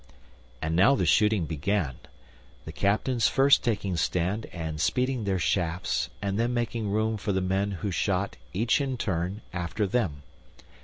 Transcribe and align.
And 0.63 0.75
now 0.75 0.95
the 0.95 1.05
shooting 1.05 1.45
began, 1.45 1.97
the 2.65 2.71
captains 2.71 3.27
first 3.27 3.63
taking 3.63 3.95
stand 3.95 4.47
and 4.47 4.81
speeding 4.81 5.25
their 5.25 5.37
shafts 5.37 6.09
and 6.23 6.39
then 6.39 6.55
making 6.55 6.89
room 6.89 7.17
for 7.17 7.31
the 7.33 7.39
men 7.39 7.69
who 7.85 7.91
shot, 7.91 8.35
each 8.51 8.81
in 8.81 8.97
turn, 8.97 9.41
after 9.53 9.85
them. 9.85 10.23